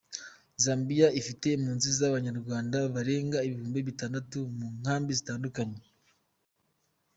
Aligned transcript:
Zambia 0.63 1.07
ifite 1.19 1.45
impunzi 1.57 1.89
z’Abanyarwanda 1.97 2.77
barenga 2.93 3.37
ibihumbi 3.47 3.79
bitandatu 3.89 4.37
mu 4.57 4.67
nkambi 4.79 5.11
zitandukanye. 5.19 5.79